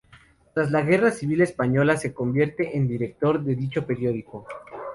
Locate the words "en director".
2.75-3.43